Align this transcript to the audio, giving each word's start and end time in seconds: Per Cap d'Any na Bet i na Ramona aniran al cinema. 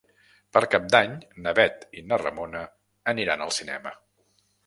Per 0.55 0.61
Cap 0.75 0.87
d'Any 0.93 1.11
na 1.47 1.53
Bet 1.59 1.85
i 2.01 2.03
na 2.11 2.19
Ramona 2.23 2.63
aniran 3.13 3.45
al 3.47 3.53
cinema. 3.61 3.93